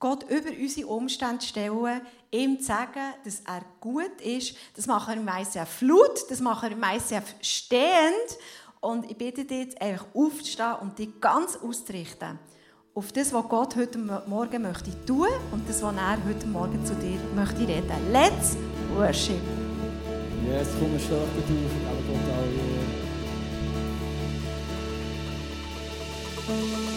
Gott 0.00 0.24
über 0.30 0.50
unsere 0.58 0.86
Umstände 0.88 1.44
stellen, 1.44 2.00
ihm 2.32 2.58
zu 2.58 2.66
sagen, 2.66 3.14
dass 3.22 3.42
er 3.46 3.62
gut 3.80 4.20
ist. 4.22 4.56
Das 4.74 4.86
machen 4.86 5.14
wir 5.16 5.22
meistens 5.22 5.68
flut, 5.68 6.30
das 6.30 6.40
machen 6.40 6.70
wir 6.70 6.76
meistens 6.76 7.34
stehend. 7.42 8.38
Und 8.80 9.10
ich 9.10 9.16
bitte 9.16 9.44
dich 9.44 9.58
jetzt 9.58 9.80
einfach 9.80 10.06
aufzustehen 10.14 10.74
und 10.80 10.98
dich 10.98 11.20
ganz 11.20 11.56
auszurichten 11.56 12.38
auf 12.94 13.12
das, 13.12 13.32
was 13.32 13.48
Gott 13.48 13.76
heute 13.76 13.98
Morgen 13.98 14.62
möchte 14.62 14.90
tun 15.04 15.28
und 15.52 15.68
das, 15.68 15.82
was 15.82 15.94
er 15.94 16.18
heute 16.26 16.46
Morgen 16.46 16.84
zu 16.84 16.94
dir 16.94 17.18
möchte 17.34 17.60
reden. 17.60 18.10
Let's 18.10 18.56
worship. 18.94 19.40
Yes, 20.46 20.68
komm, 20.78 20.92
wir 20.92 20.98
stark 20.98 21.20
auf 21.22 21.28
alle 21.88 22.02
Gott 22.08 22.26
alle 26.48 26.89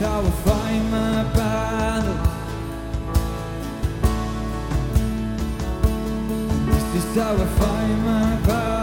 It's 0.00 0.06
how 0.06 0.20
I 0.20 0.30
find 0.30 0.90
my 0.92 1.24
battle. 1.34 2.18
This 6.66 7.04
is 7.04 7.16
how 7.16 7.34
I 7.34 7.46
find 7.58 8.04
my 8.04 8.36
battle. 8.46 8.77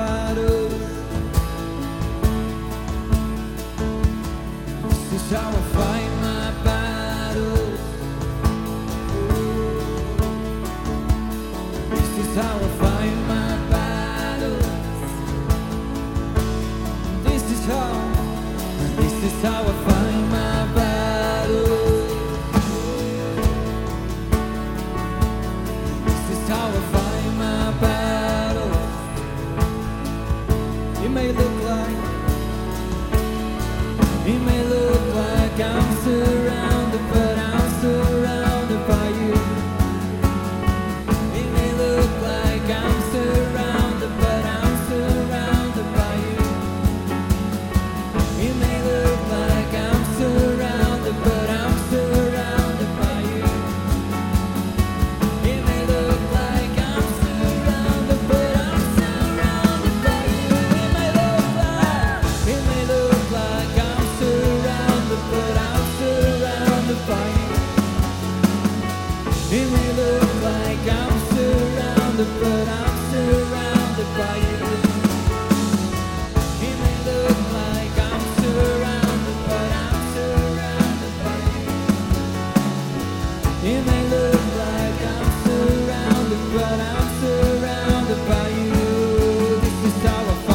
sorrowful. 90.06 90.55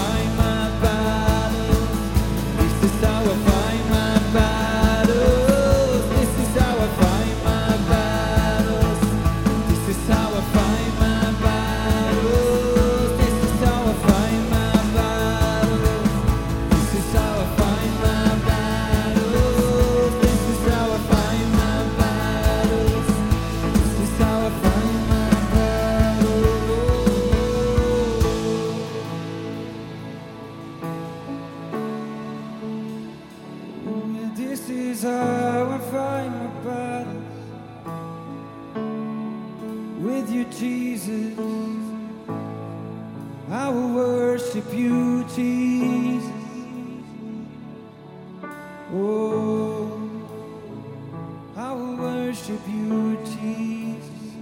Worship 52.50 52.68
You, 52.68 53.16
Jesus. 53.26 54.34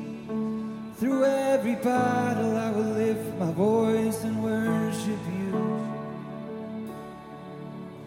Through 0.99 1.25
every 1.27 1.75
battle, 1.75 2.57
I 2.57 2.71
will 2.71 2.95
lift 2.95 3.39
my 3.39 3.53
voice 3.53 4.25
and 4.25 4.43
worship 4.43 5.21
you. 5.37 5.51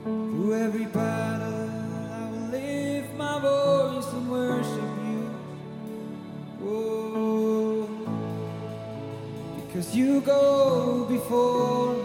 Through 0.04 0.56
every 0.56 0.86
battle, 0.86 1.70
I 2.14 2.32
will 2.32 2.48
lift 2.50 3.14
my 3.16 3.40
voice 3.42 4.08
and 4.14 4.32
worship 4.32 4.92
you. 5.06 5.30
Oh, 6.64 7.88
because 9.56 9.96
you 9.96 10.22
go 10.22 11.06
before. 11.06 12.01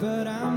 but 0.00 0.26
I'm 0.26 0.49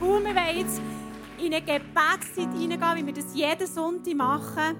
cool. 0.00 0.24
Wir 0.24 0.34
wollen 0.34 0.58
jetzt 0.58 0.80
in 1.38 1.52
eine 1.52 1.60
Gebetszeit 1.60 2.52
hineingehen, 2.52 2.96
wie 2.96 3.06
wir 3.06 3.12
das 3.12 3.34
jeden 3.34 3.66
Sonntag 3.66 4.14
machen. 4.14 4.76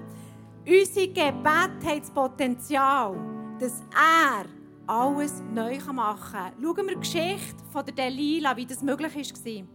Unser 0.67 1.07
Gebet 1.07 1.45
hat 1.45 2.01
das 2.01 2.11
Potenzial, 2.11 3.15
dass 3.59 3.83
er 3.93 4.45
alles 4.87 5.41
neu 5.53 5.77
machen 5.93 6.31
kann. 6.31 6.53
Schauen 6.61 6.87
wir 6.87 6.95
die 6.95 6.99
Geschichte 6.99 7.63
von 7.71 7.85
der 7.85 7.93
Delila, 7.93 8.55
wie 8.55 8.65
das 8.65 8.81
möglich 8.81 9.15
war. 9.15 9.67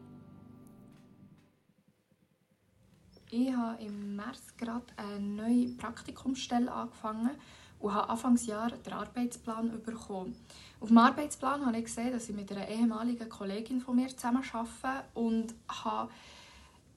Ich 3.33 3.55
habe 3.55 3.83
im 3.83 4.17
März 4.17 4.57
gerade 4.57 4.87
eine 4.97 5.21
neue 5.21 5.69
Praktikumsstelle 5.77 6.73
angefangen 6.73 7.31
und 7.79 7.95
habe 7.95 8.09
Anfangsjahr 8.09 8.71
den 8.71 8.93
Arbeitsplan 8.93 9.81
bekommen. 9.83 10.35
Auf 10.81 10.89
dem 10.89 10.99
Arbeitsplan 10.99 11.67
habe 11.67 11.77
ich 11.77 11.85
gesehen, 11.85 12.11
dass 12.11 12.29
ich 12.31 12.35
mit 12.35 12.51
einer 12.51 12.67
ehemaligen 12.67 13.29
Kollegin 13.29 13.83
von 13.83 13.97
mir 13.97 14.09
zusammen 14.09 14.43
arbeite 14.51 15.05
und 15.13 15.55
habe 15.69 16.11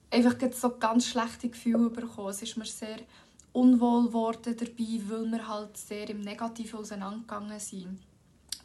einfach 0.10 0.36
so 0.54 0.78
ganz 0.78 1.08
schlechte 1.08 1.50
Gefühle 1.50 1.90
bekommen. 1.90 2.30
Es 2.30 2.42
ist 2.42 2.56
mir 2.56 2.66
sehr 2.66 3.00
unwohl 3.52 4.08
geworden 4.08 4.56
dabei, 4.58 5.02
weil 5.08 5.32
wir 5.32 5.48
halt 5.48 5.76
sehr 5.76 6.10
im 6.10 6.22
Negativen 6.22 6.80
auseinandergegangen 6.80 7.60
sind. 7.60 8.00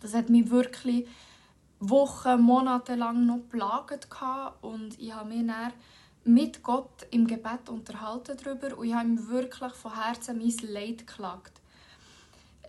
Das 0.00 0.14
hat 0.14 0.30
mich 0.30 0.50
wirklich 0.50 1.08
Wochen, 1.80 2.40
Monate 2.40 2.94
lang 2.94 3.26
noch 3.26 3.40
plagt 3.48 4.08
und 4.62 4.98
ich 5.00 5.12
habe 5.12 5.28
mich 5.30 5.46
dann 5.46 5.72
mit 6.24 6.62
Gott 6.62 7.06
im 7.10 7.26
Gebet 7.26 7.68
unterhalten 7.68 8.36
darüber 8.42 8.78
und 8.78 8.86
ich 8.86 8.94
habe 8.94 9.08
ihm 9.08 9.28
wirklich 9.28 9.72
von 9.72 10.00
Herzen 10.00 10.38
mein 10.38 10.54
Leid 10.62 11.06
geklagt. 11.06 11.60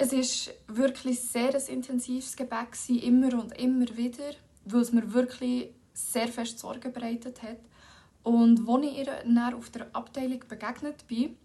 Es 0.02 0.14
ist 0.14 0.52
wirklich 0.68 1.20
sehr 1.20 1.54
ein 1.54 1.68
intensives 1.68 2.38
Gebet 2.38 2.70
immer 3.04 3.34
und 3.38 3.52
immer 3.60 3.86
wieder, 3.98 4.32
weil 4.64 4.80
es 4.82 4.94
mir 4.94 5.14
wirklich 5.14 5.72
sehr 5.94 6.30
fest 6.30 6.58
Sorgen 6.58 6.94
bereitet 6.94 7.44
hat. 7.44 7.60
Und 8.24 8.66
als 8.66 8.86
ich 8.86 8.98
ihr 8.98 9.06
dann 9.06 9.54
auf 9.54 9.70
der 9.72 9.94
Abteilung 9.94 10.40
begegnet 10.48 11.06
bin, 11.06 11.36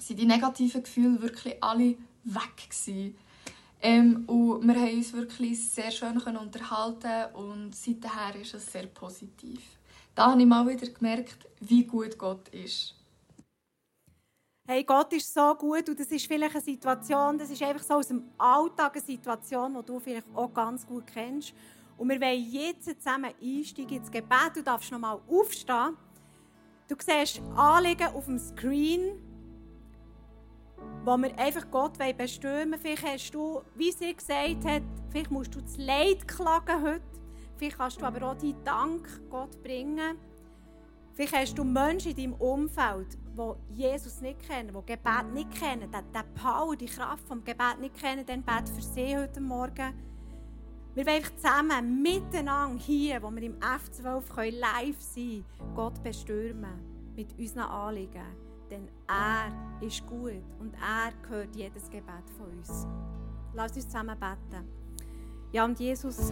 sind 0.00 0.18
die 0.18 0.26
negativen 0.26 0.82
Gefühle 0.82 1.22
wirklich 1.22 1.62
alle 1.62 1.94
weg. 2.24 2.68
Ähm, 3.80 4.24
und 4.26 4.66
wir 4.66 4.74
haben 4.74 4.96
uns 4.96 5.12
wirklich 5.12 5.70
sehr 5.70 5.92
schön 5.92 6.18
unterhalten 6.18 7.34
und 7.34 7.72
seither 7.72 8.34
ist 8.40 8.54
es 8.54 8.72
sehr 8.72 8.88
positiv. 8.88 9.60
Da 10.16 10.32
habe 10.32 10.40
ich 10.40 10.46
mal 10.48 10.66
wieder 10.66 10.88
gemerkt, 10.88 11.46
wie 11.60 11.84
gut 11.84 12.18
Gott 12.18 12.48
ist. 12.48 12.96
Hey, 14.68 14.82
Gott 14.82 15.12
ist 15.12 15.32
so 15.32 15.54
gut 15.54 15.88
und 15.88 16.00
das 16.00 16.08
ist 16.08 16.26
vielleicht 16.26 16.54
eine 16.54 16.64
Situation, 16.64 17.38
das 17.38 17.50
ist 17.50 17.62
einfach 17.62 17.84
so 17.84 17.94
aus 17.94 18.08
dem 18.08 18.24
Alltag 18.36 18.96
eine 18.96 19.04
Situation, 19.04 19.74
die 19.74 19.86
du 19.86 20.00
vielleicht 20.00 20.26
auch 20.34 20.52
ganz 20.52 20.84
gut 20.84 21.06
kennst. 21.06 21.54
Und 21.96 22.08
wir 22.08 22.20
wollen 22.20 22.50
jetzt 22.50 22.84
zusammen 22.84 23.32
einsteigen 23.40 23.98
ins 23.98 24.10
Gebet. 24.10 24.56
Du 24.56 24.62
darfst 24.62 24.90
noch 24.90 24.98
mal 24.98 25.20
aufstehen. 25.28 25.96
Du 26.88 26.96
siehst 26.98 27.40
Anliegen 27.54 28.08
auf 28.08 28.24
dem 28.26 28.38
Screen 28.38 29.20
wo 31.04 31.16
wir 31.16 31.38
einfach 31.38 31.70
Gott 31.70 31.98
bestürmen 32.16 32.78
Vielleicht 32.80 33.06
hast 33.06 33.30
du, 33.32 33.62
wie 33.76 33.92
sie 33.92 34.14
gesagt 34.14 34.64
hat, 34.64 34.82
vielleicht 35.10 35.30
musst 35.30 35.54
du 35.54 35.60
das 35.60 35.76
Leid 35.76 36.26
klagen 36.26 36.82
heute. 36.82 37.02
Vielleicht 37.56 37.78
kannst 37.78 38.00
du 38.00 38.04
aber 38.04 38.30
auch 38.30 38.36
deinen 38.36 38.62
Dank 38.64 39.08
Gott 39.30 39.62
bringen. 39.62 40.18
Vielleicht 41.16 41.34
hast 41.34 41.58
du 41.58 41.64
Menschen 41.64 42.10
in 42.10 42.16
deinem 42.16 42.34
Umfeld, 42.34 43.16
die 43.38 43.74
Jesus 43.74 44.20
nicht 44.20 44.38
kennen, 44.46 44.68
die 44.68 44.92
Gebet 44.92 45.32
nicht 45.32 45.50
kennen, 45.50 45.90
die 45.90 46.38
Power, 46.38 46.76
die 46.76 46.84
Kraft 46.84 47.26
vom 47.26 47.42
Gebet 47.42 47.80
nicht 47.80 47.96
kennen, 47.96 48.26
dann 48.26 48.42
bete 48.42 48.70
für 48.70 48.82
sie 48.82 49.16
heute 49.16 49.40
Morgen. 49.40 49.94
Wir 50.94 51.06
wollen 51.06 51.24
zusammen, 51.34 52.02
miteinander 52.02 52.78
hier, 52.78 53.22
wo 53.22 53.30
wir 53.30 53.42
im 53.44 53.56
F12 53.60 54.58
live 54.60 55.00
sein 55.00 55.42
können, 55.58 55.74
Gott 55.74 56.02
bestürmen 56.02 57.14
mit 57.16 57.28
unseren 57.38 57.62
Anliegen. 57.62 58.36
Denn 58.70 58.86
er 59.08 59.50
ist 59.80 60.06
gut 60.06 60.42
und 60.60 60.74
er 60.74 61.14
hört 61.30 61.56
jedes 61.56 61.88
Gebet 61.88 62.28
von 62.36 62.58
uns. 62.58 62.86
Lass 63.54 63.74
uns 63.74 63.86
zusammen 63.86 64.18
beten. 64.20 64.68
Ja, 65.50 65.64
und 65.64 65.80
Jesus, 65.80 66.30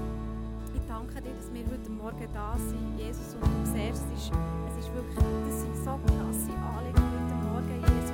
ich 0.75 0.83
danke 0.89 1.21
dir, 1.21 1.35
dass 1.35 1.53
wir 1.53 1.65
heute 1.71 1.91
Morgen 1.91 2.29
da 2.33 2.57
sind. 2.59 2.99
Jesus, 2.99 3.35
und 3.35 3.43
du 3.43 3.73
siehst, 3.73 4.03
es 4.13 4.25
ist, 4.25 4.33
es 4.69 4.85
ist 4.85 4.95
wirklich, 4.95 5.17
das 5.47 5.61
sind 5.63 5.77
so 5.77 5.99
krasse 6.07 6.53
Anliegen 6.59 7.05
heute 7.15 7.35
Morgen, 7.47 7.81
Jesus. 7.81 8.14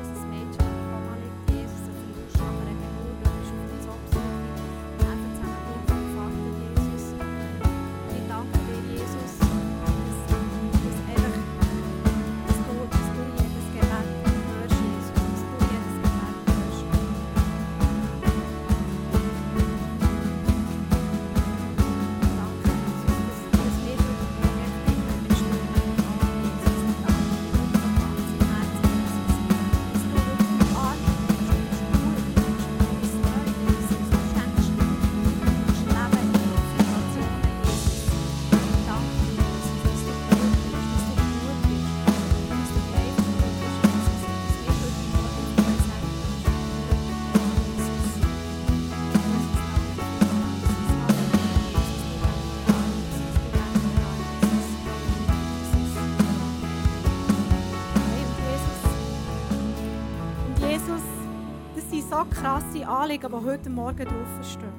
Anliegen, 62.90 63.30
die 63.30 63.46
heute 63.46 63.70
Morgen 63.70 64.04
draufstehen. 64.04 64.72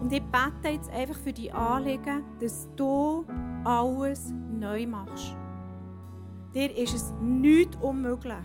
Und 0.00 0.12
ich 0.12 0.22
bete 0.22 0.68
jetzt 0.72 0.90
einfach 0.90 1.16
für 1.16 1.32
die 1.32 1.50
Anliegen, 1.50 2.22
dass 2.40 2.68
du 2.76 3.24
alles 3.64 4.32
neu 4.52 4.86
machst. 4.86 5.36
Dir 6.54 6.74
ist 6.76 6.94
es 6.94 7.12
nicht 7.20 7.76
unmöglich. 7.82 8.36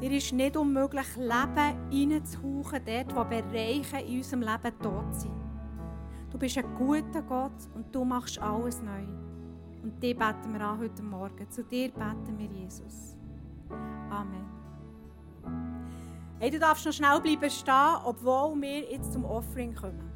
Dir 0.00 0.10
ist 0.10 0.32
nicht 0.32 0.56
unmöglich, 0.56 1.06
Leben 1.16 2.12
reinzuhauchen, 2.12 2.80
dort, 2.84 3.16
wo 3.16 3.24
Bereiche 3.24 3.98
in 4.04 4.18
unserem 4.18 4.40
Leben 4.40 4.78
tot 4.82 5.14
sind. 5.14 5.32
Du 6.30 6.38
bist 6.38 6.58
ein 6.58 6.74
guter 6.74 7.22
Gott 7.22 7.68
und 7.74 7.94
du 7.94 8.04
machst 8.04 8.40
alles 8.40 8.82
neu. 8.82 9.04
Und 9.82 10.02
die 10.02 10.14
beten 10.14 10.52
wir 10.52 10.60
an 10.60 10.80
heute 10.80 11.02
Morgen. 11.02 11.48
Zu 11.48 11.62
dir 11.62 11.90
beten 11.90 12.36
wir, 12.36 12.46
Jesus. 12.46 13.16
Amen. 14.10 14.57
Hey, 16.40 16.50
du 16.50 16.60
darfst 16.60 16.86
noch 16.86 16.92
schnell 16.92 17.20
bleiben 17.20 17.50
stehen, 17.50 17.96
obwohl 18.04 18.54
wir 18.60 18.92
jetzt 18.92 19.12
zum 19.12 19.24
Offering 19.24 19.74
kommen. 19.74 20.08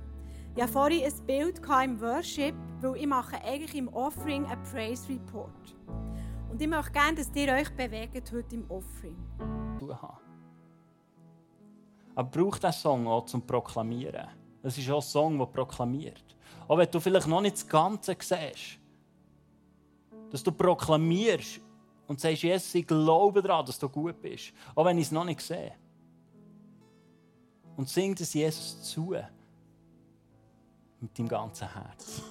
Ich 0.54 0.62
hatte 0.62 0.72
vorhin 0.72 1.04
ein 1.04 1.26
Bild 1.26 1.58
im 1.58 2.00
Worship, 2.00 2.54
weil 2.80 2.96
ich 2.96 3.06
mache 3.08 3.42
eigentlich 3.42 3.74
im 3.74 3.88
Offering 3.88 4.46
einen 4.46 4.62
Praise 4.62 5.08
Report. 5.08 5.76
Und 6.48 6.62
ich 6.62 6.68
möchte 6.68 6.92
gerne, 6.92 7.16
dass 7.16 7.34
ihr 7.34 7.52
euch 7.52 7.68
bewegt 7.74 8.30
heute 8.30 8.54
im 8.54 8.70
Offering. 8.70 9.16
haben. 10.00 10.18
Aber 12.14 12.30
braucht 12.30 12.62
diesen 12.62 12.72
Song 12.72 13.08
auch 13.08 13.24
zum 13.24 13.44
Proklamieren. 13.44 14.28
Es 14.62 14.78
ist 14.78 14.88
auch 14.90 14.96
ein 14.96 15.02
Song, 15.02 15.38
der 15.38 15.46
proklamiert. 15.46 16.36
Auch 16.68 16.78
wenn 16.78 16.88
du 16.88 17.00
vielleicht 17.00 17.26
noch 17.26 17.40
nicht 17.40 17.56
das 17.56 17.66
Ganze 17.66 18.16
siehst. 18.20 18.78
Dass 20.30 20.44
du 20.44 20.52
proklamierst 20.52 21.60
und 22.06 22.20
sagst, 22.20 22.44
Jesus, 22.44 22.72
ich 22.76 22.86
glaube 22.86 23.42
daran, 23.42 23.66
dass 23.66 23.76
du 23.76 23.88
gut 23.88 24.22
bist. 24.22 24.52
Auch 24.76 24.84
wenn 24.84 24.98
ich 24.98 25.06
es 25.06 25.10
noch 25.10 25.24
nicht 25.24 25.40
sehe. 25.40 25.72
Und 27.76 27.88
sing 27.88 28.16
es 28.18 28.34
Jesus 28.34 28.82
zu. 28.82 29.14
Mit 31.00 31.18
deinem 31.18 31.28
ganzen 31.28 31.72
Herz. 31.72 32.22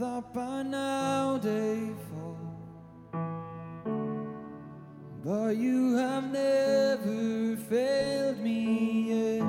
thought 0.00 0.32
by 0.32 0.62
now 0.62 1.36
they 1.42 1.90
fall. 2.08 2.38
But 5.22 5.58
you 5.58 5.96
have 5.96 6.32
never 6.32 7.56
failed 7.68 8.38
me 8.38 8.62
yet. 9.12 9.46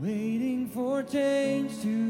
Waiting 0.00 0.70
for 0.72 1.02
change 1.02 1.82
to 1.82 2.05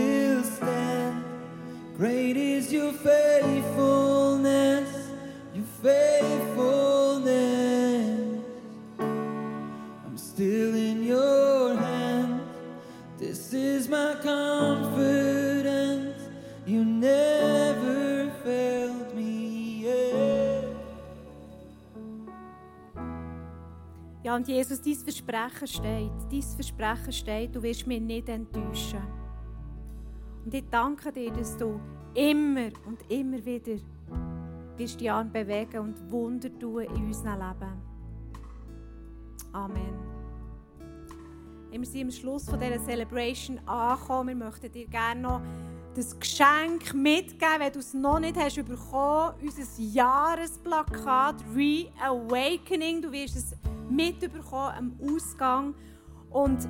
still 0.00 0.42
stands. 0.44 1.24
Great 1.96 2.36
is 2.36 2.72
your 2.72 2.92
faithfulness, 2.92 4.88
your 5.54 5.64
faithfulness. 5.82 8.44
I'm 8.98 10.16
still 10.16 10.74
in 10.74 11.04
your 11.04 11.76
hands. 11.76 12.42
This 13.18 13.52
is 13.52 13.88
my 13.88 14.16
confidence. 14.22 16.16
You 16.66 16.84
never 16.84 18.30
failed 18.44 19.14
me 19.14 19.82
yet. 19.82 20.64
Ja, 24.22 24.36
und 24.36 24.46
Jesus, 24.48 24.80
dein 24.80 24.94
Versprechen 24.94 25.66
steht. 25.66 26.12
Dein 26.30 26.42
Versprechen 26.42 27.12
steht, 27.12 27.54
du 27.54 27.62
wirst 27.62 27.86
mich 27.86 28.00
nicht 28.00 28.28
enttäuschen. 28.28 29.19
Und 30.44 30.54
ich 30.54 30.64
danke 30.70 31.12
dir, 31.12 31.30
dass 31.32 31.56
du 31.56 31.80
immer 32.14 32.70
und 32.86 32.98
immer 33.08 33.44
wieder 33.44 33.76
wirst 34.76 35.00
die 35.00 35.10
Arme 35.10 35.30
bewegen 35.30 35.78
und 35.78 36.10
Wunder 36.10 36.48
tun 36.58 36.82
in 36.82 37.06
unserem 37.06 37.38
Leben. 37.38 37.82
Amen. 39.52 39.98
Wir 41.70 41.86
sind 41.86 42.02
am 42.02 42.10
Schluss 42.10 42.48
von 42.48 42.58
dieser 42.58 42.80
Celebration 42.80 43.58
angekommen. 43.66 44.40
Wir 44.40 44.46
möchten 44.46 44.72
dir 44.72 44.86
gerne 44.86 45.20
noch 45.20 45.40
das 45.94 46.18
Geschenk 46.18 46.94
mitgeben, 46.94 47.58
wenn 47.58 47.72
du 47.72 47.78
es 47.78 47.94
noch 47.94 48.20
nicht 48.20 48.36
hast 48.36 48.56
bekommen, 48.56 49.34
unser 49.42 49.82
Jahresplakat 49.82 51.36
Reawakening. 51.54 53.02
Du 53.02 53.12
wirst 53.12 53.36
es 53.36 53.56
mitbekommen 53.88 54.74
am 54.76 54.92
Ausgang. 55.00 55.74
Und 56.30 56.68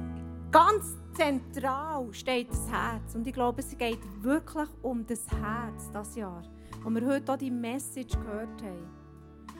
ganz 0.51 0.97
zentral 1.21 2.09
steht 2.15 2.51
das 2.51 2.71
Herz. 2.71 3.15
Und 3.15 3.27
ich 3.27 3.35
glaube, 3.35 3.61
es 3.61 3.77
geht 3.77 4.01
wirklich 4.23 4.69
um 4.81 5.07
das 5.07 5.31
Herz 5.31 5.91
das 5.93 6.17
Jahr, 6.17 6.43
wo 6.83 6.89
wir 6.89 7.07
heute 7.07 7.31
auch 7.31 7.37
die 7.37 7.51
Message 7.51 8.19
gehört 8.19 8.63
haben. 8.63 8.89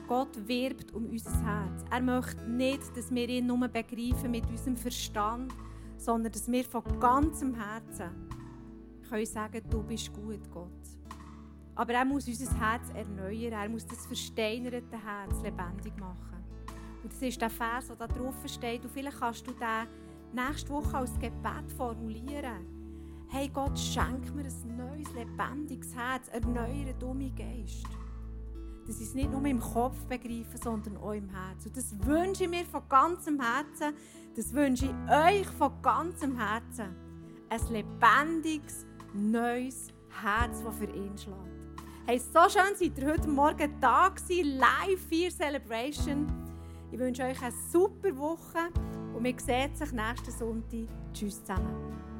Gott 0.07 0.47
wirbt 0.47 0.91
um 0.91 1.05
unser 1.05 1.31
Herz. 1.45 1.85
Er 1.91 2.01
möchte 2.01 2.49
nicht, 2.49 2.97
dass 2.97 3.13
wir 3.13 3.29
ihn 3.29 3.45
nur 3.45 3.67
begreifen 3.67 4.31
mit 4.31 4.49
unserem 4.49 4.75
Verstand, 4.75 5.53
sondern 5.97 6.31
dass 6.31 6.51
wir 6.51 6.63
von 6.63 6.83
ganzem 6.99 7.53
Herzen 7.53 8.09
können 9.07 9.25
sagen, 9.27 9.61
du 9.69 9.83
bist 9.83 10.11
gut, 10.13 10.49
Gott. 10.51 10.67
Aber 11.75 11.93
er 11.93 12.05
muss 12.05 12.27
unser 12.27 12.59
Herz 12.59 12.89
erneuern. 12.89 13.53
Er 13.53 13.69
muss 13.69 13.85
das 13.85 14.07
versteinerte 14.07 14.97
Herz 14.97 15.43
lebendig 15.43 15.95
machen. 15.99 16.43
Und 17.03 17.13
das 17.13 17.21
ist 17.21 17.39
der 17.39 17.51
Vers, 17.51 17.87
der 17.87 17.97
da 17.97 18.07
drauf 18.07 18.35
steht. 18.47 18.83
Und 18.83 18.91
vielleicht 18.91 19.19
kannst 19.19 19.45
du 19.45 19.51
den 19.51 19.87
nächste 20.33 20.69
Woche 20.71 20.97
als 20.97 21.13
Gebet 21.19 21.71
formulieren. 21.75 22.65
Hey 23.27 23.47
Gott, 23.47 23.77
schenk 23.79 24.33
mir 24.35 24.43
ein 24.43 24.77
neues, 24.77 25.13
lebendiges 25.13 25.95
Herz, 25.95 26.27
erneuere 26.29 26.93
dumme 26.99 27.31
Geist. 27.31 27.87
Ich 28.87 28.99
es 28.99 29.13
nicht 29.13 29.31
nur 29.31 29.45
im 29.45 29.59
Kopf 29.59 30.05
begreife, 30.05 30.57
sondern 30.61 30.97
auch 30.97 31.13
im 31.13 31.29
Herzen. 31.29 31.69
Und 31.69 31.77
das 31.77 32.05
wünsche 32.05 32.43
ich 32.43 32.49
mir 32.49 32.65
von 32.65 32.81
ganzem 32.89 33.39
Herzen. 33.39 33.93
Das 34.35 34.51
wünsche 34.53 34.85
ich 34.85 35.11
euch 35.11 35.47
von 35.47 35.71
ganzem 35.81 36.37
Herzen. 36.37 36.95
Ein 37.49 37.61
lebendiges, 37.69 38.85
neues 39.13 39.87
Herz, 40.21 40.61
das 40.61 40.75
für 40.75 40.85
ihn 40.85 41.17
schlägt. 41.17 41.85
Hey, 42.05 42.19
so 42.19 42.49
schön 42.49 42.75
seid 42.75 42.97
ihr 42.97 43.13
heute 43.13 43.29
Morgen 43.29 43.79
da 43.79 44.09
gewesen, 44.09 44.57
live 44.57 44.99
4 45.07 45.29
Celebration. 45.29 46.27
Ich 46.91 46.99
wünsche 46.99 47.23
euch 47.23 47.41
eine 47.41 47.53
super 47.71 48.17
Woche 48.17 48.69
und 49.15 49.23
wir 49.23 49.39
sehen 49.39 49.71
uns 49.79 49.91
nächsten 49.93 50.31
Sonntag. 50.31 50.87
Tschüss 51.13 51.39
zusammen. 51.39 52.10